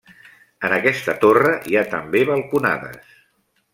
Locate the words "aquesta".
0.77-1.15